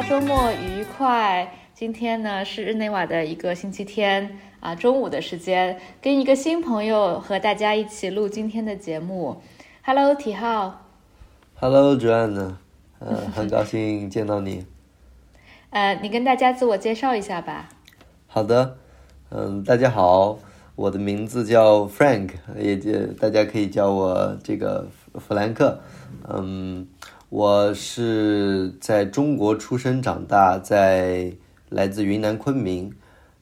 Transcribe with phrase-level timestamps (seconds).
[0.00, 1.52] 家周末愉快。
[1.74, 9.42] 今天呢是日内瓦的一个星期天啊，中午的时间，跟一个新朋友和大家一起录今天的节目。
[9.82, 10.86] Hello，体浩。
[11.56, 12.54] Hello，Joanne。
[12.98, 14.64] 呃，很高兴见到你。
[15.68, 17.68] 呃，你跟大家自我介绍一下吧。
[18.26, 18.78] 好的，
[19.28, 20.38] 嗯，大家好，
[20.76, 25.78] 我的名字叫 Frank，也就大家可以叫我这个弗兰克。
[26.26, 26.86] 嗯，
[27.30, 31.32] 我是在中国出生长大，在。
[31.70, 32.92] 来自云南昆明，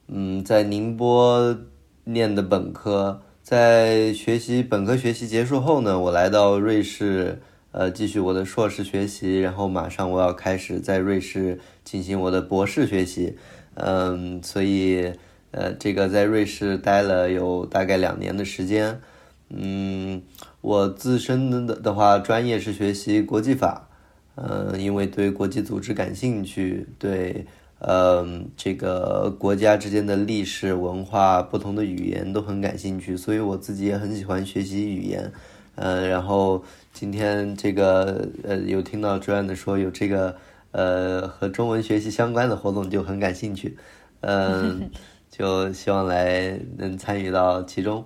[0.09, 1.57] 嗯，在宁波
[2.05, 7.41] 念的本科，在学习本科学习结束后呢，我来到瑞士，
[7.73, 13.39] 呃，继续我的硕士学习，然后马上我要开始在瑞士进行我的博士学习，
[13.77, 15.11] 嗯，所以，
[15.53, 19.01] 呃，这个在瑞士待了有大概两年的时间，
[19.49, 20.21] 嗯，
[20.61, 23.89] 我自身的的话，专业是学习国际法，
[24.37, 27.47] 嗯，因为对国际组织感兴趣，对。
[27.81, 35.31] 呃，这个国家之间的历史文化、不同的语言都很感兴趣，所以我自己也很喜欢学习语言。
[35.77, 40.35] 呃，然后今天这个呃，有听到主任的说有这个
[40.73, 43.79] 呃和中文学习相关的活动，就很感兴趣。
[44.23, 44.91] 嗯，
[45.31, 48.05] 就希望来能参与到其中。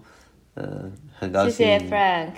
[0.54, 0.92] 嗯，
[1.22, 1.52] 很高兴。
[1.52, 2.32] 谢谢 Frank。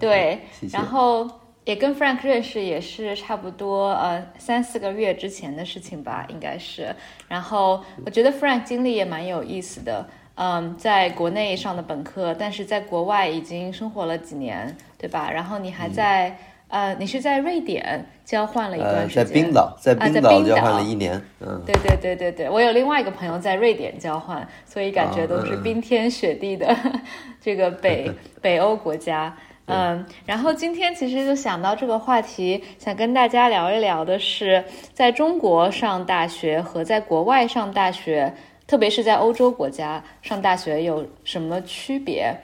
[0.00, 0.38] 对，
[0.72, 1.28] 然后。
[1.68, 6.96] 也跟 Frank 认识也是差不多呃三四个月之前的事情吧，应该是。
[7.28, 15.30] 然后我觉得 Frank 经历也蛮有意思的，嗯，在国内上的本科，但是在国外已经生活了几年，对吧？
[15.30, 16.34] 然后你还在
[16.68, 21.20] 呃，你是在瑞典交换了一段时间，在冰岛，在冰岛交换了一年。
[21.40, 26.76] 嗯，对对对对对，我有另外一个朋友在瑞典交换，所以感觉都是冰天雪地的
[27.40, 28.10] 这个北
[28.42, 29.34] 北欧国家。
[29.70, 38.32] 嗯，然后今天其实就想到这个话题，想跟大家聊一聊的是，在中国上大学和在国外上大学，
[38.66, 42.34] 特别是在欧洲国家上大学有什么区别？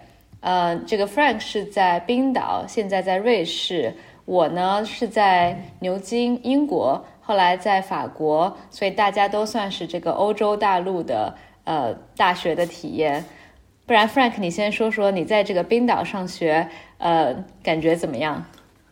[0.40, 3.90] 呃，这个 Frank 是在冰岛，现在在瑞士，
[4.24, 13.24] 我呢是在牛津，英国，后来在法国，所以大家都算是这个欧洲大陆的呃大学的体验。
[13.86, 18.42] 不然，Frank，你先说说你在这个冰岛上学，呃，感觉怎么样？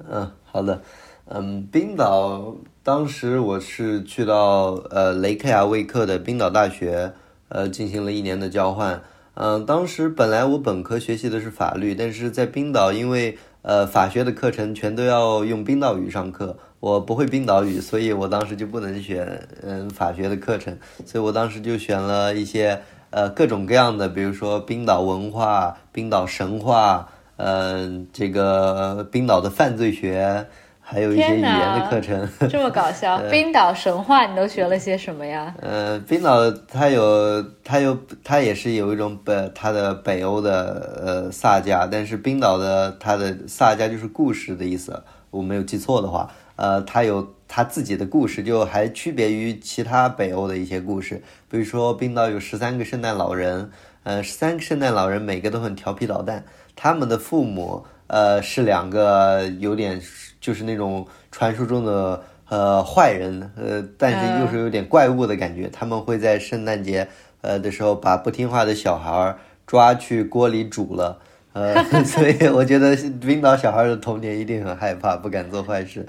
[0.06, 0.82] 嗯，好的，
[1.26, 7.12] 嗯，冰岛当时我是去到呃雷克雅未克的冰岛大学，
[7.48, 9.00] 呃，进行了一年的交换。
[9.34, 22.80] 嗯，当时本来我本科学习的是法律，但是在冰岛，因为呃法学的课程全都要用冰岛语上课，我不会冰岛语，所以我当时就不能选嗯法学的课程，所以我当时就选了一些。
[23.14, 27.06] 呃，各种各样的，比如说冰岛文化、冰岛神话，
[27.36, 30.46] 嗯，这个冰岛的犯罪学，
[30.92, 32.28] 还有一些语言的课程。
[32.50, 33.18] 这么搞笑！
[33.32, 35.54] 冰岛神话你都学了些什么呀？
[35.62, 46.30] 呃，冰岛它有，它有，它也是有一种北，它的北欧的呃萨迦，但是冰岛的它的萨迦就是故事的意思，我没有记错的话。
[46.56, 51.22] 呃，它有它自己的故事，就还区别于其他北欧的一些故事。
[51.50, 53.70] 比如说，冰岛有十三个圣诞老人，
[54.04, 56.44] 呃，十三个圣诞老人每个都很调皮捣蛋。
[56.76, 60.00] 他们的父母，呃，是两个有点
[60.42, 65.70] 就是那种传说中的呃坏人，呃，但是又是有点怪物的感觉。
[65.72, 67.08] 他们会在圣诞节
[67.40, 69.34] 呃的时候把不听话的小孩
[69.66, 71.18] 抓去锅里煮了，
[71.54, 76.04] 呃， 所以我觉得冰岛小孩的童年一定很害怕，不敢做坏事。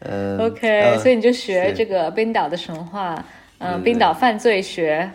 [0.00, 3.24] 嗯，OK，所以你就学这个冰岛的神话，
[3.58, 5.10] 嗯，冰岛犯罪学。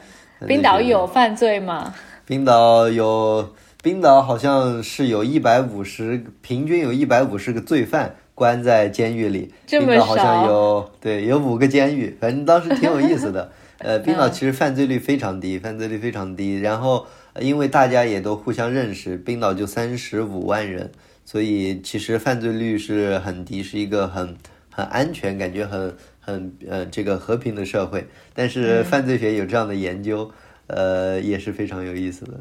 [0.46, 1.96] 冰岛有犯罪吗？
[2.26, 9.54] 冰岛有，冰岛好像是有一百五十，平均有一百五十个罪犯关在监狱里。
[9.68, 10.04] 冰岛？
[10.04, 13.52] 好像有，对，有五个监狱，反正当时挺有意思的。
[13.80, 16.60] 呃，冰岛其实犯罪率非常低，犯罪率非常低。
[16.60, 17.06] 然后
[17.40, 20.92] 因为大家也都互相认识，冰岛就三十五万人，
[21.26, 24.36] 所以其实犯罪率是很低，是一个很。
[24.76, 30.32] 很安全，感觉很很呃这个和平的社会，但是犯罪学有这样的研究，
[30.66, 32.32] 呃也是非常有意思的。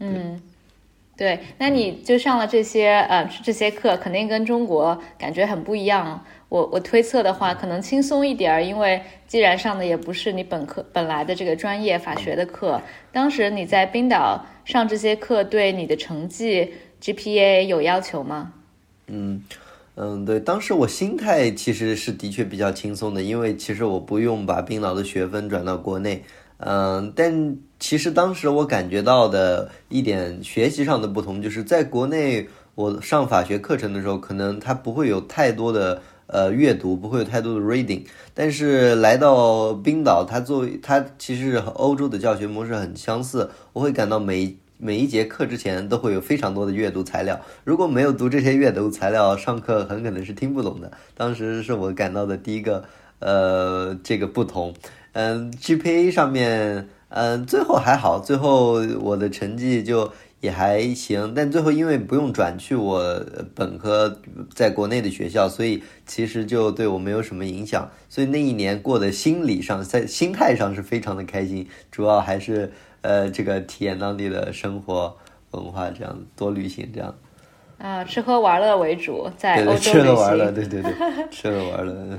[0.00, 0.38] 嗯，
[1.20, 6.24] 对，那你就上了这些呃这些课，肯定跟中国感觉很不一样。
[6.48, 12.80] 我我推测的话，可能轻松一点儿，因为既然上的也不是你本科本来的这个专业法学的课。
[13.12, 16.72] 当时你在冰岛上这些课，对你的成绩
[17.02, 18.54] GPA 有要求吗？
[19.08, 19.44] 嗯。
[19.96, 26.22] 嗯，对，当时我心态其实是的确比较轻松的，因为其实我不用把冰岛的学分转到国内。
[26.62, 38.02] 嗯，但其实当时我感觉到的一点学习上的不同，就是在国内我上法学课程的时候，可能它不会有太多的呃阅读，不会有太多的 reading。
[38.34, 47.40] 但是来到冰岛，它作为它其实和欧洲的教学模式很相似，我会感到每每一节课之前都会有非常多的阅读材料。
[47.64, 50.92] 如果没有读这些阅读材料，上课很可能是听不懂的。
[51.16, 52.84] 当时是我感到的第一个
[53.18, 54.74] 呃这个不同。
[55.12, 60.12] 嗯，GPA 上面嗯最后还好，最后我的成绩就。
[60.40, 63.22] 也还行，但最后因为不用转去我
[63.54, 64.22] 本科
[64.54, 67.90] 在国内的学校，所以其实就对我没有什么影响。
[68.08, 72.72] 所以那一年过的心理上，在心态上是非常的开心，主要还是
[73.02, 75.14] 呃这个体验当地的生活
[75.50, 77.14] 文化，这样多旅行这样。
[77.76, 80.90] 啊，吃喝玩乐为主，在欧洲吃喝玩乐，对对对，
[81.30, 82.18] 吃喝玩乐。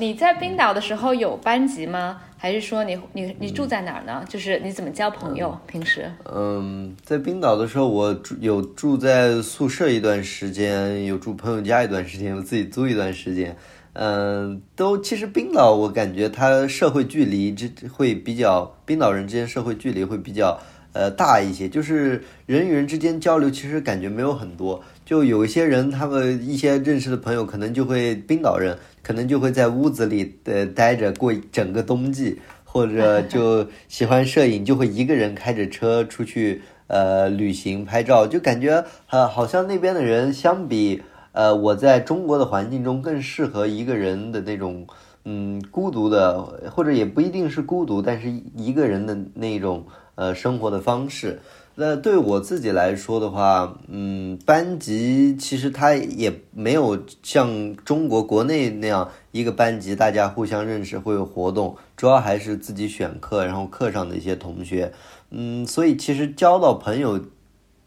[0.00, 2.22] 你在冰岛的时候有班级吗？
[2.38, 4.24] 还是说你你你住在哪儿呢？
[4.26, 5.54] 就是你怎么交朋友？
[5.66, 6.10] 平时？
[6.24, 13.54] 嗯，在冰岛的时候，我住有住在宿舍一段时间，有住朋友家一段时间，我自己租一段时间。
[13.92, 20.58] 嗯，都其实冰岛我感觉它社会距离这会比较，冰岛人之间社会距离会比较
[20.92, 24.82] 呃大一些，就是人与人之间交流其实感觉没有很多。
[25.04, 28.76] 就有一些人，他们一些认识的朋友可能就会冰岛人。
[29.02, 41.02] 可能就会在屋子里的待着过整个冬季，或者就喜欢摄影，就会一个人开着车出去呃旅行拍照，就感觉呃好像那边的人相比
[41.32, 44.86] 呃我在中国的环境中更适合一个人的那种
[45.24, 49.86] 嗯孤独的，或者也不一定是孤独，但是一个人的那种
[50.20, 51.40] 呃生活的方式。
[51.76, 64.92] 那对我自己来说的话，嗯，班级其实它也没有像中国国内那样一个班级，大家互相认识，会有活动，主要还是自己选课，然后课上的一些同学，
[65.30, 67.18] 嗯，所以其实交到朋友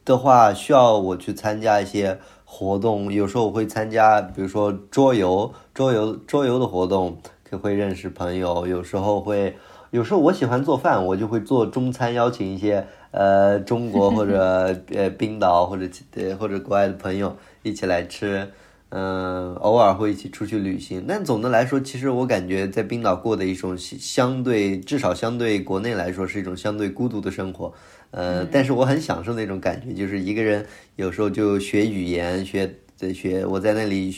[0.03, 9.55] 的话，需要我去参加一些活动，有时候我会参加，比如说桌游、桌游、桌游的活动，可会认识朋友，有时候会，
[9.93, 12.83] 有时候我喜欢做饭，我就会做中餐，邀请一些。
[13.11, 18.49] 呃，中国或者 呃冰岛或者呃或者国外的朋友一起来吃，
[18.89, 21.05] 嗯，偶尔会一起出去旅行。
[21.07, 27.71] 但总的来说，其实我感觉在冰岛过的一种相对，至少相对国内来说是一种相对孤独的生活。
[28.09, 32.73] 呃，但是我很享受那种感觉，就是一个人有时候就学语言，学
[33.13, 34.09] 学，我在那里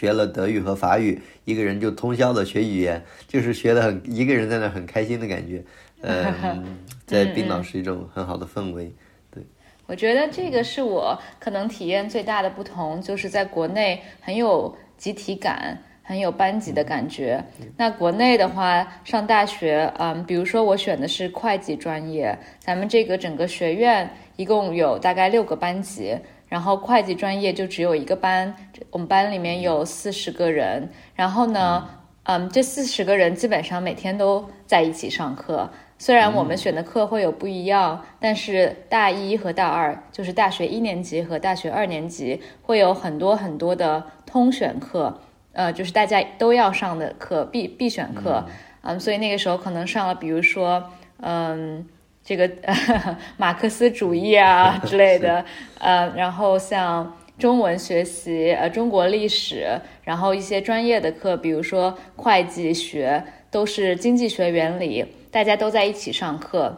[0.00, 5.62] 学了德语和法语，一个人就通宵的学语言，就是学的很一个人在那很开心的感觉。
[6.00, 8.90] 嗯， 在冰岛是一种很好的氛围。
[9.30, 9.42] 对，
[9.86, 17.44] 我觉得这个是我可能体验最大的不同，就是在国内很有集体感，很有班级的感觉。
[17.76, 26.16] 那国内的话，上大学，嗯，比如说我选的是会计专业，咱们这个整个学院一共有大概六个班级，
[26.50, 28.54] 然后会计专业就只有一个班，
[28.90, 31.88] 我们班里面有四十个人，然后呢，
[32.24, 35.70] 嗯，这四十个人基本上每天都在一起上课。
[35.96, 45.20] 虽然我们选的课会有不一样，但是大一和大二，就是大学一年级和大学二年级，会有很多很多的通选课，
[45.52, 48.44] 呃，就是大家都要上的课，必必选课，
[48.80, 51.86] 嗯，所以那个时候可能上了，比如说，嗯，
[52.24, 52.50] 这个
[53.36, 55.44] 马克思主义啊 之类的，
[55.78, 59.66] 呃，然后像中文学习，呃，中国历史，
[60.04, 65.04] 然后一些专业的课，比如说会计学，都是经济学原理。
[65.32, 66.76] 大家都在一起上课，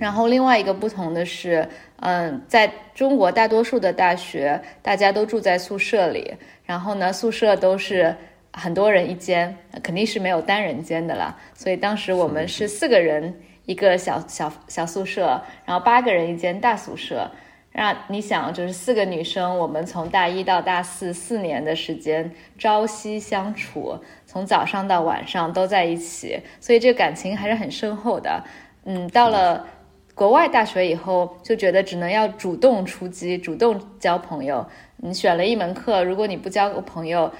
[0.00, 1.68] 然后另外一个不同的是，
[2.00, 6.32] 嗯，在中国大多数的大学，大家都住在宿舍里，
[6.64, 8.16] 然后呢，宿舍都是
[8.50, 11.36] 很多人一间，肯定是没有单人间的了。
[11.52, 13.34] 所以当时我们是四个人
[13.66, 17.30] 一个小小小宿舍，然后八个人一间大宿舍。
[17.70, 28.44] 让你想，就是四个女生，我们从大一到大四四年的时间朝夕相处，从早上到晚上都在一起，所以这个感情还是很深厚的。
[28.84, 29.66] 嗯，到了
[30.14, 34.66] 国外大学以后，就觉得只能要主动出击，主动交朋友。
[34.98, 37.32] 你选了一门课，如果你不交个朋友，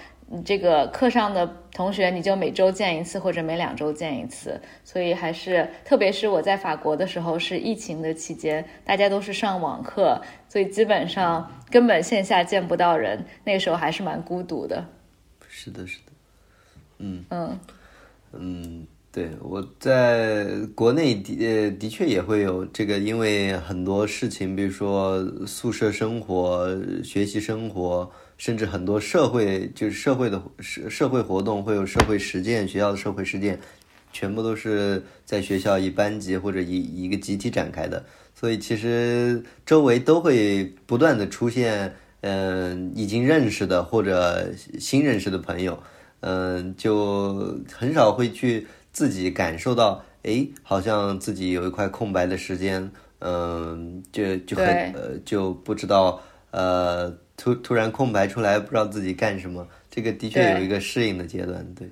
[0.44, 14.84] 这个课上的同学，你就每周见一次或者每两周见一次，所以还是，特别是我在法国的时候是疫情的期间，大家都是上网课，所以基本上根本线下见不到人，那个时候还是蛮孤独的。
[15.48, 16.12] 是的，是的，
[16.98, 17.24] 嗯。
[17.28, 17.60] 嗯。
[18.34, 28.10] 嗯，对，我在国内的的确也会有这个，因为很多事情，比如说宿舍生活、学习生活。
[28.38, 33.56] 甚至很多社会就是社会的社社会活动会有社会实践，学校的社会实践，
[34.12, 38.04] 全部都是在学校以班级或者以一个集体展开的。
[38.34, 45.80] 所以其实周围都会不断的出现，嗯，已经认识的或者新认识的朋友，
[46.18, 56.20] 嗯，就很少会去自己感受到，哎，好像自己有一块空白的时间，嗯，就就很呃就不知道，
[56.50, 61.88] 呃，突突然空白出来，不知道自己干什么，这个的确有一个适应的阶段，对。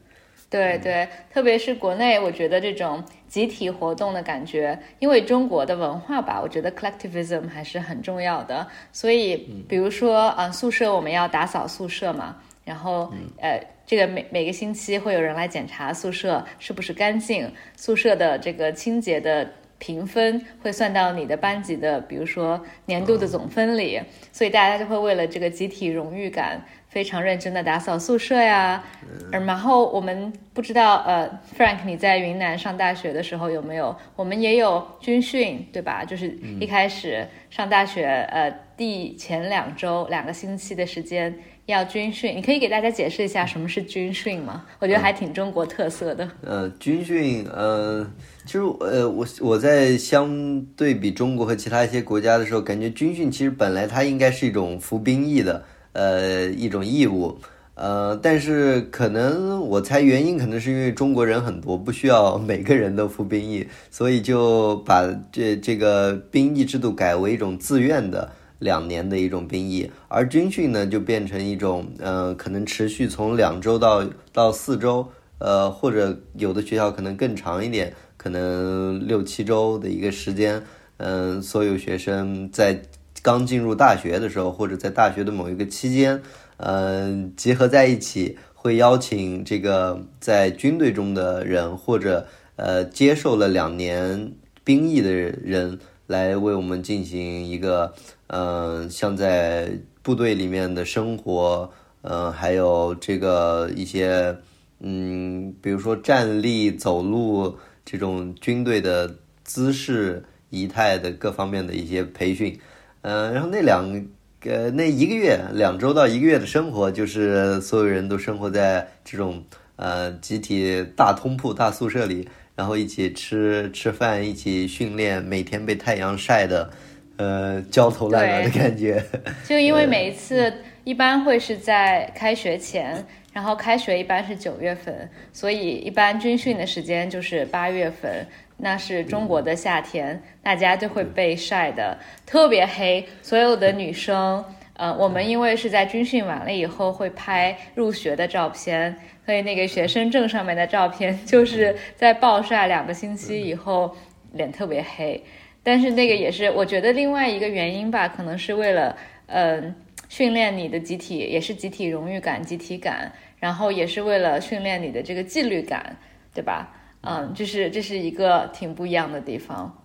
[0.50, 8.66] 对对，特别是国内，我觉得这种集体活动的感觉，因为中国的文化吧，我觉得 collectivism 还是很重要的。
[8.92, 9.37] 所以，
[9.69, 26.64] 比如说啊，宿舍我们要打扫宿舍嘛，然后呃，这个每每个星期会有人来检查宿舍是不是干净，宿舍的这个清洁的评分会算到你的班级的，比如说年度的总分里，所以大家就会为了这个集体荣誉感。
[26.90, 28.82] 非常认真的打扫宿舍呀，
[29.30, 33.97] 然后我们不知道，呃，Frank，你在云南上大学的时候有没有？
[34.16, 36.04] 我们也有军训，对吧？
[36.04, 41.32] 就是一开始上大学，呃，第前两周两个星期的时间
[41.66, 44.66] 要军训，你可以给大家解释一下什么是军训吗？
[44.80, 46.28] 我觉得还挺中国特色的。
[46.42, 48.04] 呃，军训，呃，
[48.44, 55.64] 其实，呃，我我在相对比中国和其他一些国家的时候，感觉军训其实本来它应该是一种服兵役的。
[55.92, 57.37] 呃，一种义务，
[57.75, 68.30] 呃，但是可能我猜原因可能是因为中国人很多，不需要每个人都服兵役，所以就把这这个兵役制度改为一种自愿的
[68.61, 75.04] 两年的一种兵役，而军训呢就变成一种，呃，可能持续从两周到到四周，
[75.38, 80.62] 呃，或者有的学校可能更长一点，可能六七周的一个时间，
[80.99, 82.80] 嗯，所有学生在。
[83.23, 86.23] 刚进入大学的时候，或者在大学的某一个期间，
[86.57, 94.33] 嗯，结合在一起，会邀请这个在军队中的人，或者呃接受了两年
[94.65, 97.95] 兵役的人，来为我们进行一个，
[98.29, 99.71] 嗯，像在
[100.03, 101.71] 部队里面的生活，
[102.03, 104.35] 嗯，还有这个一些，
[104.79, 112.59] 嗯，比如说站立、走路这种军队的姿势、仪态的各方面的一些培训。
[113.02, 114.07] 嗯，然后那两
[114.38, 119.42] 个那一个月两周到一个月的生活，就是所有人都生活在这种
[119.76, 126.71] 呃集体大通铺大宿舍里，然后一起吃吃饭，一起训练，每天被太阳晒的
[127.16, 129.02] 呃焦头烂额的感觉。
[129.49, 130.52] 就因为每一次
[130.85, 138.26] 一般会是在开学前，然后开学一般是九月份，所以一般军训的时间就是八月份。
[138.62, 143.07] 那是中国的夏天，大家就会被晒得特别黑。
[143.23, 153.97] 所有的女生，呃，我们因为是在军训完了以后会拍入学的照片，所以那个学生证上面的照片就是在暴晒两个星期以后
[154.33, 155.23] 脸特别黑。
[155.62, 159.75] 但是那个也是我觉得另外一个原因吧，可能是为了嗯
[160.09, 165.97] 训练你的集体，也是集体荣誉感、集体感，然后也是为了训练你的这个纪律感，
[166.35, 166.76] 对吧？
[167.02, 169.83] 嗯，这是这是一个挺不一样的地方，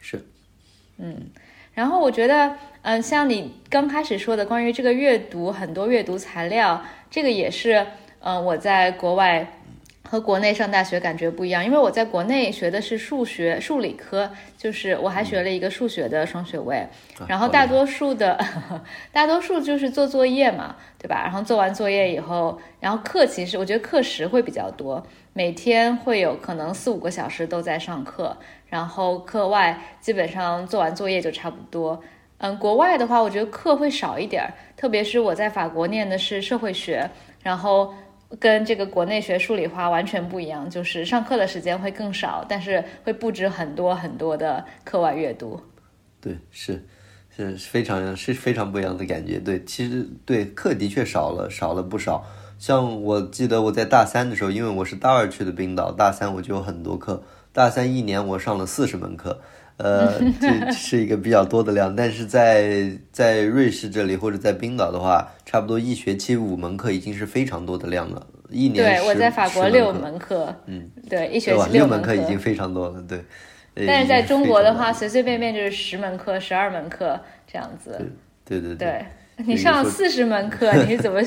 [0.00, 0.24] 是，
[0.96, 1.30] 嗯，
[1.74, 7.86] 然后我觉得，嗯，像你刚开始说的关于这个阅读，很多阅读材料，这个也是，
[8.20, 9.54] 嗯，我在国外。
[10.10, 16.86] 和国内上大学感觉不一样，因为我在国内学的是数学、数理科，就是我还学了一个数学的双学位。
[17.26, 18.42] 然后大多数的，
[19.12, 21.20] 大多数就是做作业嘛，对吧？
[21.24, 28.34] 然后做完作业以后，然后课其实我觉得课时会比较多，每天会有可能四五个小时都在上课，
[28.68, 32.02] 然后课外基本上做完作业就差不多。
[32.38, 37.10] 嗯，国外的话，我觉得课会少一点儿，特别是我在法国念的是社会学，
[37.42, 37.92] 然后。
[38.38, 45.60] 跟这个国内学数理化完全不一样，就是上课的时间会更少，但是会布置很多很多的课外阅读。
[46.20, 46.84] 对，是
[47.34, 49.38] 是非常是非常不一样的感觉。
[49.38, 52.24] 对，其实对课的确少了，少了不少。
[52.58, 57.22] 像我记得我在大三的时候，因为我是大二去的冰岛，大三我就有很多课。
[57.52, 59.40] 大三一年我上了四十门课。
[59.78, 68.26] 呃，这是一个比较多的量，但是在在瑞士这里或者在冰岛的话，差不多一学期五门课已经是非常多的量了。
[68.50, 73.24] 一年对，我在法国六门课，嗯，对，一学期六门课已经非常多了，对。
[73.86, 77.96] 但是在中国的话，随随便便就是十门课、十二门课这样子。
[78.44, 79.04] 对对对。
[79.46, 81.22] 你上四十门课， 你是怎么？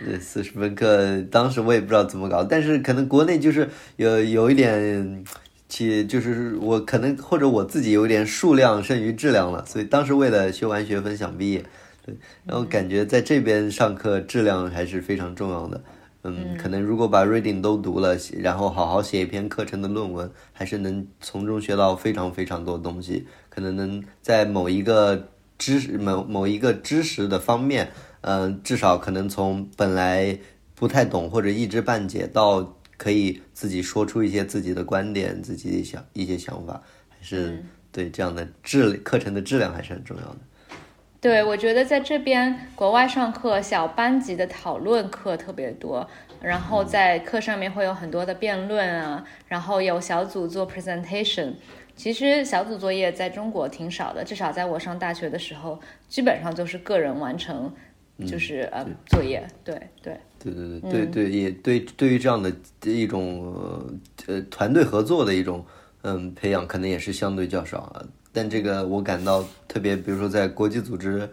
[0.00, 5.24] 对，四十门课，当时我也不知道怎么搞，但是可能国内就是有有一点。
[5.72, 11.64] 其就是我可能或者我自己有点数量胜于质量了，所以当时为了修完学分想毕业，
[12.04, 12.14] 对，
[12.44, 15.82] 然后感觉在这边上课质量还是非常重要的。
[16.24, 23.26] 嗯，可能如果把 reading 都读了，然后好好写一篇课程的论文，还是能从中学到非常非常多东西。
[23.48, 30.38] 可能能在某一个知识某某一个知识的方面，嗯，至少可能从本来。
[30.74, 40.38] 不太懂或者一知半解，到可以自己说出一些自己的观点、自己想一些想法，还是对这样的质课程的质量还是很重要的。
[41.20, 46.08] 对，我觉得在这边国外上课，小班级的讨论课特别多，
[46.40, 51.52] 然后在课上面会有很多的辩论啊，然后有小组做 presentation。
[51.94, 57.72] 其实小组作业在中国挺少的，至少在我上大学的时候，基本上就是个人完成，
[58.26, 59.46] 就是呃作业。
[59.64, 62.52] 对对对对对对对，也对对于这样的
[62.84, 63.54] 一种
[64.26, 65.64] 呃团队合作的一种
[66.02, 68.04] 嗯培养，可能也是相对较少啊。
[68.32, 71.28] 但这个我感到特别，比如说在国际组织，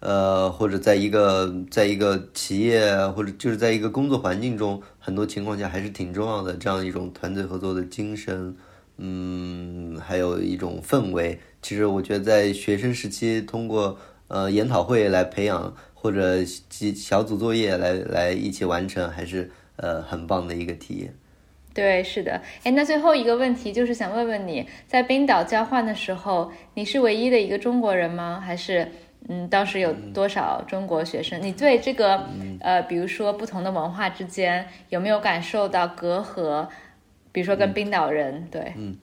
[0.00, 6.52] 呃，或者在一个在一个企业，或者就是在一个工作环境中，很多情况下还是挺重要的。
[6.54, 8.54] 这样一种团队合作的精神，
[8.98, 11.40] 嗯，还有一种氛围。
[11.62, 13.96] 其实我觉得在学生时期，通过
[14.28, 21.14] 呃研讨会来培养，或者几小组作业来来一起完成，还是呃很棒的一个体验。
[21.72, 28.42] 对，是的，哎，那最后一个问题就是想问问你在冰岛交换的时候，你是唯一的一个中国人吗？
[28.44, 28.90] 还是，
[29.28, 31.40] 嗯，当时有多少中国学生？
[31.40, 32.28] 你对这个，
[32.58, 36.66] 呃，比如说不同的文化之间有没有感受到隔阂？
[37.30, 38.98] 比如说跟冰岛人，对，嗯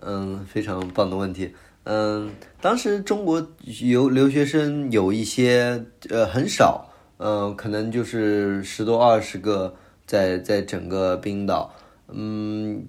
[0.00, 1.52] 嗯，非常棒的问题。
[1.88, 3.46] 嗯，当时中国
[3.80, 6.88] 有留学生有一些，呃，很少，
[7.18, 9.72] 嗯，可能就是十多二十个，
[10.04, 11.72] 在在整个冰岛。
[12.08, 12.84] 嗯，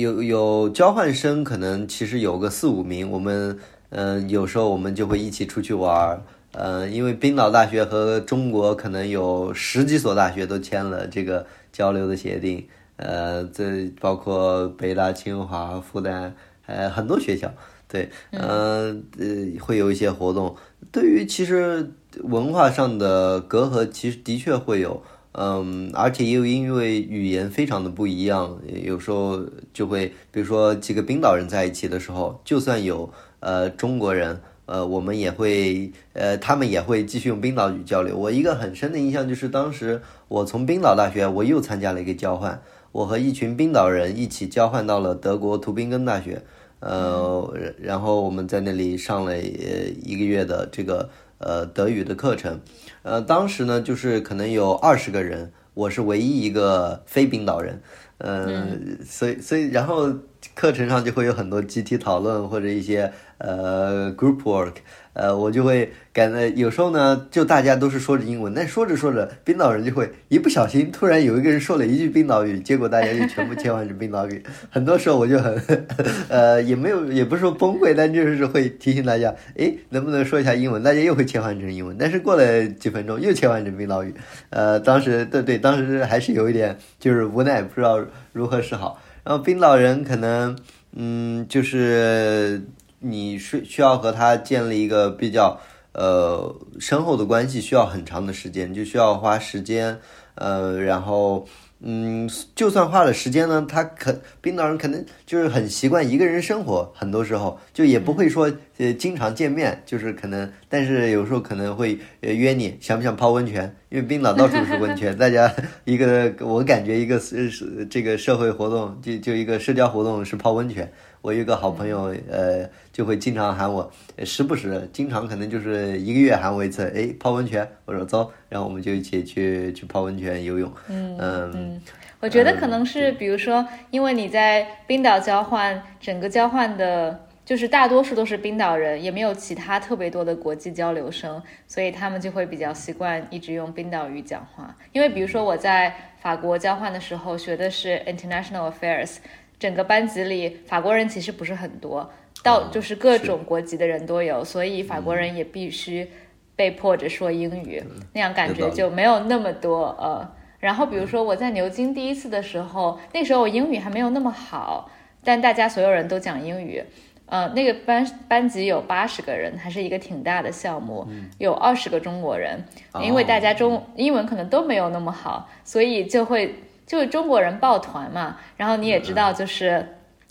[0.00, 3.10] 有有交换生，可能其实有个四五名。
[3.10, 3.58] 我们
[3.90, 6.22] 嗯，有时候我们就会一起出去玩儿。
[6.52, 12.66] 嗯，因为冰岛大学和中国可能有十几所大学都签了这个交流的协定。
[12.96, 16.32] 呃，这包括北大、清华、复旦，
[16.64, 17.52] 呃，很多学校。
[17.88, 20.54] 对，嗯呃，会有一些活动。
[20.92, 21.90] 对于其实
[22.22, 25.02] 文化上的隔阂，其实的确会有。
[25.32, 29.40] 嗯，而且又因为语言非常的不一样，有时候
[29.72, 38.16] 就会，比如说几个冰岛人在一起的时候，就算有呃中国人，呃，我们也会，呃，他们也会继续用冰岛语交流。
[38.16, 42.60] 我一个很深的印象就是，当时我从冰岛大学，我又参加了一个交换，
[42.90, 46.42] 我和一群冰岛人一起交换到了德国图宾根大学，
[46.80, 51.08] 呃，然后我们在那里上了一个月的这个。
[51.40, 52.60] 呃，德语的课程，
[53.02, 57.80] 呃，当时呢，就是可能有二十个人，我是唯一一个非冰岛人，
[58.18, 60.12] 嗯，所以，所以，然后
[60.58, 64.72] 课程上就会有很多集体讨论或者一些呃 group work。
[65.12, 74.42] 呃，我就会感觉有时候呢，就大家都是说着英文，但说着说着，冰岛人就会一不小心，突然有一个人说了一句冰岛语，结果大家就全部切换成冰岛语。
[74.70, 75.86] 很多时候我就很，
[76.28, 80.82] 呃，也没有，也不是说崩溃，但就是会提醒大家，哎，能不能说一下英文？
[80.82, 84.12] 大家又会切换成英文，但是过了几分钟又切换成冰岛语。
[84.50, 89.00] 呃，当时对对，当时还是有一点就是无奈，不知道如何是好。
[89.28, 90.56] 然后冰岛人可能，
[90.96, 92.62] 嗯，就是。
[93.00, 95.56] 你是需要和他建立一个比较
[95.92, 99.96] 呃深厚的关系，需要很长的时间，就需要花时间，
[100.34, 101.46] 呃，然后
[101.78, 115.52] 嗯，就算花了时间呢，他可冰岛人可能就是很习惯一个人生活，很多时候就也不会说呃经常见面，就是可能，但是有时候可能会约你想不想泡温泉，因为冰岛到处是温泉， 大家
[115.84, 120.90] 一个我感觉一个是是这个社会活动就就一个社交活动是泡温泉。
[121.20, 123.90] 我有个好朋友，呃，就会经常喊我，
[124.24, 130.72] 时不时，经常可能就是一个月喊我一次，哎，泡温泉，我说走，然后我们就一起去去泡温泉游泳。
[130.88, 131.82] 嗯嗯，
[132.20, 144.76] 我觉得可能是，比如说，因为你在冰岛交换，整个交换的，就是大多数都是冰岛人，也没有其他特别多的国际交流生，所以他们就会比较习惯一直用冰岛语讲话。
[144.92, 149.16] 因为比如说我在法国交换的时候学的是 international affairs。
[149.58, 152.10] 整个班级里，法国人其实不是很多，
[152.42, 156.06] 到就是各种国籍的人都有，所以法国人也必须
[156.54, 157.82] 被迫着说英语，
[158.12, 160.30] 那样感觉就没有那么多呃。
[160.60, 164.90] 然后比如说我在牛津第一次的时候，那时候我英语还没有那么好，
[165.24, 166.84] 但大家所有人都讲英语，
[167.28, 171.06] 呃，那个班班级有八十个人，还是一个挺大的项目，
[171.38, 172.64] 有二十个中国人，
[173.02, 176.54] 因为大家中英文可能都没有那么好，所以就会。
[176.88, 179.86] 就是中国人抱团嘛，然后你也知道，就是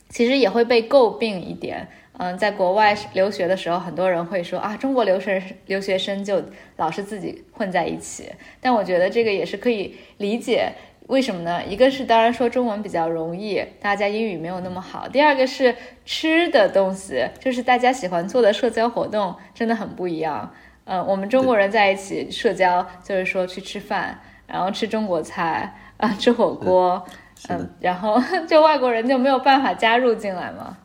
[0.10, 1.88] 其实也会被诟病一点。
[2.13, 6.41] 嗯，在国外留学的时候，很多人会说啊，中国留学留学生就
[6.77, 8.31] 老是自己混在一起。
[8.60, 10.71] 但我觉得这个也是可以理解，
[11.08, 11.65] 为什么呢？
[11.65, 20.54] 一个是当然说中文比较容易，大家英语没有那么好；第二个是吃的东西，就是大家喜欢做的社交活动真的很不一样。
[20.86, 24.20] 嗯，我们中国人在一起社交，就是说去吃饭。
[24.48, 27.06] 然后吃中国菜啊，吃火锅，
[27.50, 28.17] 嗯，然后
[28.48, 30.78] 就外国人就没有办法加入进来嘛？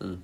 [0.00, 0.20] 嗯，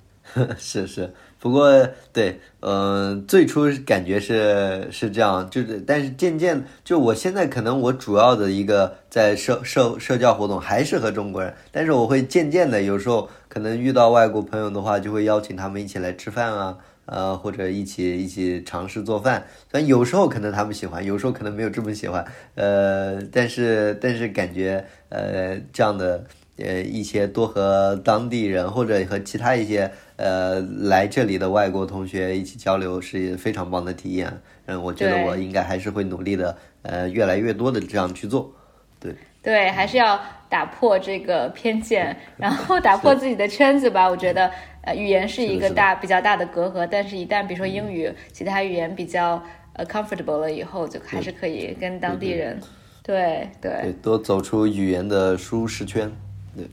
[0.57, 1.13] 是 是。
[1.45, 19.45] 不过，对，嗯，最初感觉是是这样，就是，但是渐渐，就我现在可能我主要的一个在社社社交活动还是和中国人，但是我会渐渐的，有时候可能遇到外国朋友的话，就会邀请他们一起来吃饭啊，呃，或者一起一起尝试做饭。
[19.69, 26.23] 虽然有时候可能他们喜欢，有时候可能没有这么喜欢，呃，但是但是感觉，呃，这样的。
[26.57, 34.31] 呃，一些多和当地人或者和其他一些呃来这里的外国同学一起交流是非常棒的体验。
[34.67, 38.51] 嗯，我觉得我应该还是会努力的，呃，越来越多的这样去做。
[38.99, 44.09] 对对，还是要打破这个偏见，然后打破自己的圈子吧。
[44.09, 44.49] 我觉得，
[44.81, 52.59] 呃，语言是一个大比较大的隔阂，但是一旦比如说英语、其他语言比较呃 comfortable 了以后，就还是可以跟当地人。
[53.03, 56.11] 对对，多走出语言的舒适圈。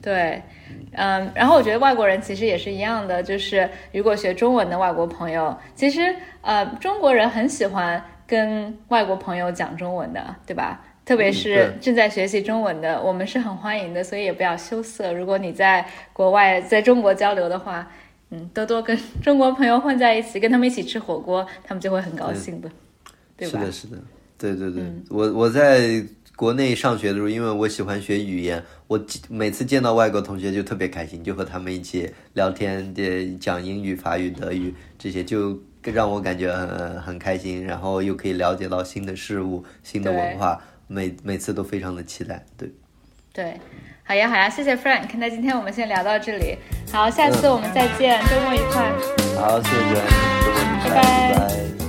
[0.01, 0.43] 对，
[0.93, 10.81] 嗯，然后我觉得外国人其实也是一样的，就是如果学中文的外国朋友，其实呃，中国人很喜欢跟外国朋友讲中文的，对吧？
[11.05, 15.13] 特别是正在学习中文的，我们是很欢迎的，所以也不要羞涩。
[15.13, 17.91] 如果你在国外在中国交流的话，
[18.31, 22.71] 嗯，多多跟 中国朋友混在一起，跟他们一起吃火锅，他们就会很高兴的，
[23.37, 23.59] 对吧？
[23.61, 23.97] 是的，是的，
[24.39, 26.03] 对对对，我我在。
[26.43, 42.45] 国内上学的时候，因为我喜欢学语言，我每次见到外国同学就特别开心，就和他们一起聊天，的讲英语、法语、德语这些，就让我感觉很很开心，然后又可以了解到新的事物、新的文化，每每次都非常的期待。
[42.57, 42.69] 对，
[43.33, 43.61] 对，
[44.03, 46.57] 好呀好呀，谢谢 Frank，那今天我们先聊到这里，
[46.91, 48.93] 好，下次我们再见，周末愉快。
[49.37, 49.69] 好，谢
[51.79, 51.82] 谢。